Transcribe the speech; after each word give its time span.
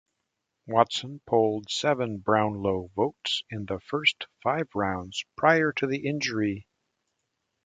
Watson 0.65 1.21
polled 1.27 1.69
seven 1.69 2.17
Brownlow 2.17 2.89
votes 2.95 3.43
in 3.51 3.65
the 3.67 3.79
first 3.79 4.25
five 4.41 4.67
rounds 4.73 5.23
prior 5.37 5.71
to 5.73 5.85
the 5.85 6.07
injury. 6.07 6.65